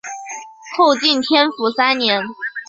[0.77, 2.19] 后晋天福三年。